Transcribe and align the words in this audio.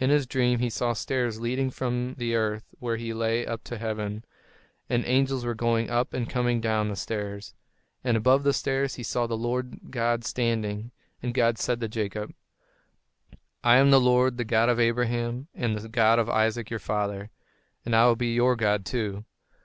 In 0.00 0.10
his 0.10 0.26
dream 0.26 0.58
he 0.58 0.68
saw 0.68 0.94
stairs 0.94 1.38
leading 1.38 1.70
from 1.70 2.14
the 2.18 2.34
earth 2.34 2.64
where 2.80 2.96
he 2.96 3.14
lay 3.14 3.46
up 3.46 3.62
to 3.62 3.78
heaven; 3.78 4.24
and 4.88 5.04
angels 5.04 5.44
were 5.44 5.54
going 5.54 5.88
up 5.88 6.12
and 6.12 6.28
coming 6.28 6.60
down 6.60 6.86
upon 6.86 6.88
the 6.88 6.96
stairs. 6.96 7.54
And 8.02 8.16
above 8.16 8.42
the 8.42 8.52
stairs, 8.52 8.96
he 8.96 9.04
saw 9.04 9.28
the 9.28 9.36
Lord 9.36 9.92
God 9.92 10.24
standing. 10.24 10.90
And 11.22 11.32
God 11.32 11.56
said 11.56 11.78
to 11.82 11.88
Jacob: 11.88 12.34
"I 13.62 13.76
am 13.76 13.92
the 13.92 14.00
Lord, 14.00 14.38
the 14.38 14.44
God 14.44 14.68
of 14.68 14.80
Abraham, 14.80 15.46
and 15.54 15.78
the 15.78 15.88
God 15.88 16.18
of 16.18 16.28
Isaac 16.28 16.68
your 16.68 16.80
father; 16.80 17.30
and 17.84 17.94
I 17.94 18.06
will 18.06 18.16
be 18.16 18.34
your 18.34 18.56
God, 18.56 18.84
too. 18.84 19.24